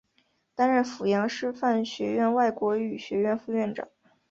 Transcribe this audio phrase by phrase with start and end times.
[0.55, 3.87] 担任阜阳师范学院外国语学院副院长。